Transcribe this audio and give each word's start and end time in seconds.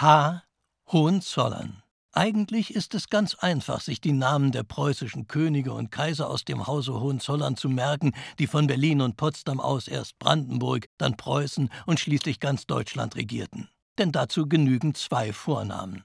H. 0.00 0.44
Hohenzollern. 0.92 1.82
Eigentlich 2.12 2.72
ist 2.72 2.94
es 2.94 3.08
ganz 3.08 3.34
einfach, 3.34 3.80
sich 3.80 4.00
die 4.00 4.12
Namen 4.12 4.52
der 4.52 4.62
preußischen 4.62 5.26
Könige 5.26 5.72
und 5.72 5.90
Kaiser 5.90 6.30
aus 6.30 6.44
dem 6.44 6.68
Hause 6.68 7.00
Hohenzollern 7.00 7.56
zu 7.56 7.68
merken, 7.68 8.12
die 8.38 8.46
von 8.46 8.68
Berlin 8.68 9.00
und 9.00 9.16
Potsdam 9.16 9.58
aus 9.58 9.88
erst 9.88 10.16
Brandenburg, 10.20 10.86
dann 10.98 11.16
Preußen 11.16 11.68
und 11.84 11.98
schließlich 11.98 12.38
ganz 12.38 12.68
Deutschland 12.68 13.16
regierten. 13.16 13.70
Denn 13.98 14.12
dazu 14.12 14.48
genügen 14.48 14.94
zwei 14.94 15.32
Vornamen: 15.32 16.04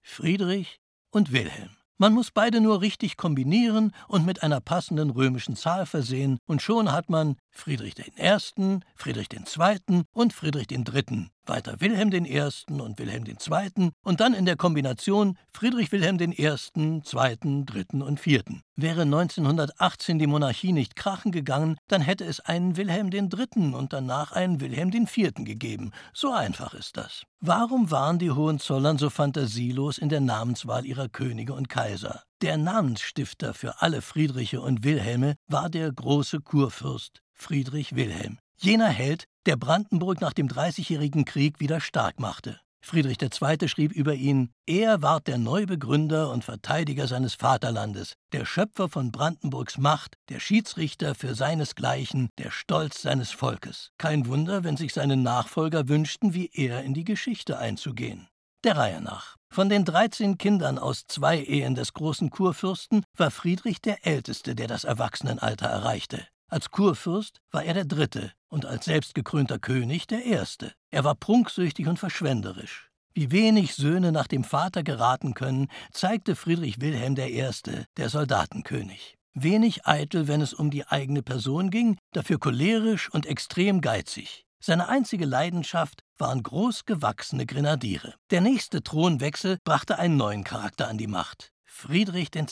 Friedrich 0.00 0.80
und 1.10 1.30
Wilhelm. 1.30 1.76
Man 1.98 2.14
muss 2.14 2.30
beide 2.30 2.62
nur 2.62 2.80
richtig 2.80 3.18
kombinieren 3.18 3.92
und 4.08 4.24
mit 4.24 4.42
einer 4.42 4.62
passenden 4.62 5.10
römischen 5.10 5.56
Zahl 5.56 5.84
versehen, 5.84 6.38
und 6.46 6.62
schon 6.62 6.90
hat 6.90 7.10
man 7.10 7.36
Friedrich 7.50 7.96
I., 7.98 8.80
Friedrich 8.94 9.28
II. 9.30 10.04
und 10.14 10.32
Friedrich 10.32 10.70
III., 10.70 11.28
weiter 11.48 11.80
Wilhelm 11.80 12.12
I. 12.12 12.40
und 12.70 12.98
Wilhelm 12.98 13.24
II. 13.24 13.90
und 14.02 14.20
dann 14.20 14.34
in 14.34 14.46
der 14.46 14.56
Kombination 14.56 15.38
Friedrich 15.52 15.92
Wilhelm 15.92 16.18
I., 16.20 16.44
II., 16.44 17.02
III. 17.06 18.02
und 18.02 18.26
IV. 18.26 18.42
Wäre 18.76 19.02
1918 19.02 20.18
die 20.18 20.26
Monarchie 20.26 20.72
nicht 20.72 20.96
krachen 20.96 21.32
gegangen, 21.32 21.78
dann 21.88 22.02
hätte 22.02 22.24
es 22.24 22.40
einen 22.40 22.76
Wilhelm 22.76 23.10
III. 23.10 23.74
und 23.74 23.92
danach 23.92 24.32
einen 24.32 24.60
Wilhelm 24.60 24.90
IV. 24.90 25.32
gegeben. 25.36 25.92
So 26.12 26.32
einfach 26.32 26.74
ist 26.74 26.96
das. 26.96 27.22
Warum 27.40 27.90
waren 27.90 28.18
die 28.18 28.30
Hohenzollern 28.30 28.98
so 28.98 29.10
fantasielos 29.10 29.98
in 29.98 30.08
der 30.08 30.20
Namenswahl 30.20 30.84
ihrer 30.84 31.08
Könige 31.08 31.54
und 31.54 31.68
Kaiser? 31.68 32.22
Der 32.42 32.58
Namensstifter 32.58 33.54
für 33.54 33.80
alle 33.80 34.02
Friedriche 34.02 34.60
und 34.60 34.84
Wilhelme 34.84 35.36
war 35.46 35.70
der 35.70 35.90
große 35.90 36.40
Kurfürst 36.40 37.22
Friedrich 37.32 37.94
Wilhelm. 37.94 38.38
Jener 38.58 38.88
Held, 38.88 39.24
der 39.44 39.56
Brandenburg 39.56 40.22
nach 40.22 40.32
dem 40.32 40.48
Dreißigjährigen 40.48 41.26
Krieg 41.26 41.60
wieder 41.60 41.80
stark 41.80 42.18
machte. 42.18 42.58
Friedrich 42.80 43.18
II. 43.20 43.68
schrieb 43.68 43.92
über 43.92 44.14
ihn: 44.14 44.50
Er 44.64 45.02
ward 45.02 45.26
der 45.26 45.36
Neubegründer 45.36 46.30
und 46.30 46.42
Verteidiger 46.42 47.06
seines 47.06 47.34
Vaterlandes, 47.34 48.14
der 48.32 48.46
Schöpfer 48.46 48.88
von 48.88 49.12
Brandenburgs 49.12 49.76
Macht, 49.76 50.16
der 50.30 50.40
Schiedsrichter 50.40 51.14
für 51.14 51.34
seinesgleichen, 51.34 52.30
der 52.38 52.50
Stolz 52.50 53.02
seines 53.02 53.30
Volkes. 53.30 53.90
Kein 53.98 54.26
Wunder, 54.26 54.64
wenn 54.64 54.78
sich 54.78 54.94
seine 54.94 55.16
Nachfolger 55.16 55.88
wünschten, 55.88 56.32
wie 56.32 56.50
er 56.54 56.82
in 56.82 56.94
die 56.94 57.04
Geschichte 57.04 57.58
einzugehen. 57.58 58.28
Der 58.64 58.76
Reihe 58.78 59.02
nach. 59.02 59.36
Von 59.52 59.68
den 59.68 59.84
13 59.84 60.38
Kindern 60.38 60.78
aus 60.78 61.06
zwei 61.06 61.38
Ehen 61.38 61.74
des 61.74 61.92
großen 61.92 62.30
Kurfürsten 62.30 63.04
war 63.16 63.30
Friedrich 63.30 63.82
der 63.82 64.06
älteste, 64.06 64.54
der 64.54 64.66
das 64.66 64.84
Erwachsenenalter 64.84 65.66
erreichte. 65.66 66.26
Als 66.48 66.70
Kurfürst 66.70 67.40
war 67.50 67.64
er 67.64 67.74
der 67.74 67.84
Dritte 67.84 68.32
und 68.48 68.66
als 68.66 68.84
selbstgekrönter 68.84 69.58
König 69.58 70.06
der 70.06 70.24
Erste. 70.24 70.72
Er 70.90 71.02
war 71.02 71.16
prunksüchtig 71.16 71.88
und 71.88 71.98
verschwenderisch. 71.98 72.90
Wie 73.14 73.32
wenig 73.32 73.74
Söhne 73.74 74.12
nach 74.12 74.28
dem 74.28 74.44
Vater 74.44 74.82
geraten 74.82 75.34
können, 75.34 75.68
zeigte 75.90 76.36
Friedrich 76.36 76.80
Wilhelm 76.80 77.16
I., 77.16 77.50
der 77.96 78.08
Soldatenkönig. 78.08 79.16
Wenig 79.34 79.86
eitel, 79.86 80.28
wenn 80.28 80.40
es 80.40 80.54
um 80.54 80.70
die 80.70 80.86
eigene 80.86 81.22
Person 81.22 81.70
ging, 81.70 81.98
dafür 82.12 82.38
cholerisch 82.38 83.10
und 83.10 83.26
extrem 83.26 83.80
geizig. 83.80 84.44
Seine 84.60 84.88
einzige 84.88 85.26
Leidenschaft 85.26 86.02
waren 86.16 86.42
großgewachsene 86.42 87.44
Grenadiere. 87.46 88.14
Der 88.30 88.40
nächste 88.40 88.82
Thronwechsel 88.82 89.58
brachte 89.64 89.98
einen 89.98 90.16
neuen 90.16 90.44
Charakter 90.44 90.88
an 90.88 90.96
die 90.96 91.06
Macht. 91.06 91.52
Friedrich 91.64 92.30
II. 92.34 92.46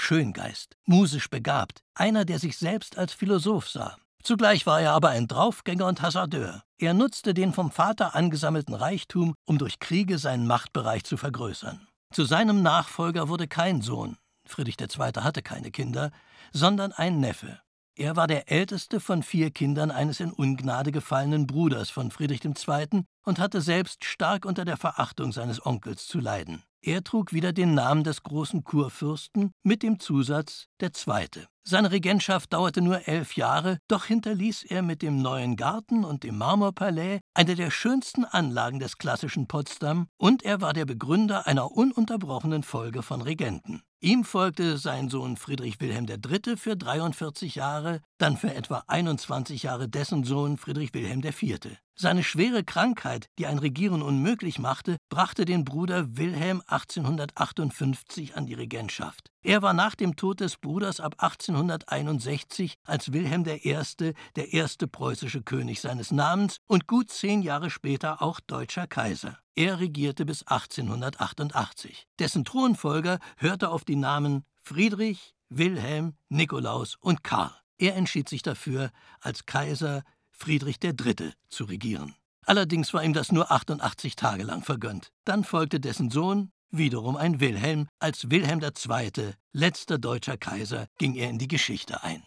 Schöngeist, 0.00 0.76
musisch 0.86 1.28
begabt, 1.28 1.82
einer, 1.94 2.24
der 2.24 2.38
sich 2.38 2.56
selbst 2.56 2.96
als 2.96 3.12
Philosoph 3.12 3.68
sah. 3.68 3.96
Zugleich 4.22 4.64
war 4.64 4.80
er 4.80 4.92
aber 4.92 5.10
ein 5.10 5.26
Draufgänger 5.26 5.86
und 5.86 6.00
Hasardeur. 6.00 6.62
Er 6.78 6.94
nutzte 6.94 7.34
den 7.34 7.52
vom 7.52 7.70
Vater 7.70 8.14
angesammelten 8.14 8.74
Reichtum, 8.74 9.34
um 9.44 9.58
durch 9.58 9.80
Kriege 9.80 10.18
seinen 10.18 10.46
Machtbereich 10.46 11.04
zu 11.04 11.16
vergrößern. 11.16 11.86
Zu 12.12 12.24
seinem 12.24 12.62
Nachfolger 12.62 13.28
wurde 13.28 13.48
kein 13.48 13.82
Sohn, 13.82 14.16
Friedrich 14.46 14.76
II. 14.80 15.12
hatte 15.16 15.42
keine 15.42 15.70
Kinder, 15.72 16.10
sondern 16.52 16.92
ein 16.92 17.20
Neffe. 17.20 17.60
Er 17.96 18.14
war 18.14 18.28
der 18.28 18.50
älteste 18.50 19.00
von 19.00 19.24
vier 19.24 19.50
Kindern 19.50 19.90
eines 19.90 20.20
in 20.20 20.32
Ungnade 20.32 20.92
gefallenen 20.92 21.48
Bruders 21.48 21.90
von 21.90 22.12
Friedrich 22.12 22.44
II. 22.44 23.02
und 23.24 23.38
hatte 23.40 23.60
selbst 23.60 24.04
stark 24.04 24.46
unter 24.46 24.64
der 24.64 24.76
Verachtung 24.76 25.32
seines 25.32 25.66
Onkels 25.66 26.06
zu 26.06 26.20
leiden. 26.20 26.62
Er 26.80 27.02
trug 27.02 27.32
wieder 27.32 27.52
den 27.52 27.74
Namen 27.74 28.04
des 28.04 28.22
großen 28.22 28.62
Kurfürsten 28.62 29.50
mit 29.64 29.82
dem 29.82 29.98
Zusatz 29.98 30.66
der 30.80 30.92
Zweite. 30.92 31.48
Seine 31.64 31.90
Regentschaft 31.90 32.52
dauerte 32.52 32.80
nur 32.80 33.06
elf 33.08 33.34
Jahre, 33.34 33.78
doch 33.88 34.06
hinterließ 34.06 34.62
er 34.62 34.82
mit 34.82 35.02
dem 35.02 35.20
neuen 35.20 35.56
Garten 35.56 36.04
und 36.04 36.22
dem 36.22 36.38
Marmorpalais 36.38 37.20
eine 37.34 37.56
der 37.56 37.70
schönsten 37.70 38.24
Anlagen 38.24 38.78
des 38.78 38.96
klassischen 38.96 39.48
Potsdam 39.48 40.06
und 40.16 40.44
er 40.44 40.60
war 40.60 40.72
der 40.72 40.86
Begründer 40.86 41.46
einer 41.46 41.72
ununterbrochenen 41.72 42.62
Folge 42.62 43.02
von 43.02 43.20
Regenten. 43.22 43.82
Ihm 44.00 44.24
folgte 44.24 44.78
sein 44.78 45.10
Sohn 45.10 45.36
Friedrich 45.36 45.80
Wilhelm 45.80 46.06
III. 46.06 46.56
für 46.56 46.76
43 46.76 47.56
Jahre, 47.56 48.00
dann 48.16 48.36
für 48.36 48.54
etwa 48.54 48.84
21 48.86 49.64
Jahre 49.64 49.88
dessen 49.88 50.22
Sohn 50.22 50.56
Friedrich 50.56 50.94
Wilhelm 50.94 51.22
IV. 51.22 51.58
Seine 52.00 52.22
schwere 52.22 52.62
Krankheit, 52.62 53.28
die 53.40 53.48
ein 53.48 53.58
Regieren 53.58 54.02
unmöglich 54.02 54.60
machte, 54.60 54.98
brachte 55.08 55.44
den 55.44 55.64
Bruder 55.64 56.16
Wilhelm 56.16 56.62
1858 56.68 58.36
an 58.36 58.46
die 58.46 58.54
Regentschaft. 58.54 59.32
Er 59.42 59.62
war 59.62 59.72
nach 59.72 59.96
dem 59.96 60.14
Tod 60.14 60.38
des 60.38 60.58
Bruders 60.58 61.00
ab 61.00 61.16
1861 61.18 62.76
als 62.84 63.12
Wilhelm 63.12 63.44
I. 63.44 64.14
der 64.36 64.52
erste 64.52 64.86
preußische 64.86 65.42
König 65.42 65.80
seines 65.80 66.12
Namens 66.12 66.58
und 66.68 66.86
gut 66.86 67.10
zehn 67.10 67.42
Jahre 67.42 67.68
später 67.68 68.22
auch 68.22 68.38
deutscher 68.38 68.86
Kaiser. 68.86 69.36
Er 69.56 69.80
regierte 69.80 70.24
bis 70.24 70.44
1888. 70.44 72.06
Dessen 72.20 72.44
Thronfolger 72.44 73.18
hörte 73.38 73.70
auf 73.70 73.84
die 73.84 73.96
Namen 73.96 74.44
Friedrich, 74.62 75.34
Wilhelm, 75.48 76.14
Nikolaus 76.28 76.94
und 77.00 77.24
Karl. 77.24 77.50
Er 77.76 77.96
entschied 77.96 78.28
sich 78.28 78.42
dafür, 78.42 78.90
als 79.20 79.46
Kaiser 79.46 80.04
Friedrich 80.38 80.76
III. 80.82 81.32
zu 81.48 81.64
regieren. 81.64 82.14
Allerdings 82.46 82.94
war 82.94 83.04
ihm 83.04 83.12
das 83.12 83.32
nur 83.32 83.50
88 83.50 84.16
Tage 84.16 84.44
lang 84.44 84.62
vergönnt. 84.62 85.12
Dann 85.24 85.44
folgte 85.44 85.80
dessen 85.80 86.10
Sohn, 86.10 86.50
wiederum 86.70 87.16
ein 87.16 87.40
Wilhelm, 87.40 87.88
als 87.98 88.30
Wilhelm 88.30 88.60
II., 88.62 89.34
letzter 89.52 89.98
deutscher 89.98 90.38
Kaiser, 90.38 90.86
ging 90.96 91.14
er 91.14 91.28
in 91.28 91.38
die 91.38 91.48
Geschichte 91.48 92.02
ein. 92.02 92.22